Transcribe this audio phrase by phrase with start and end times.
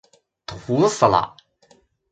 [0.47, 1.35] 土死了！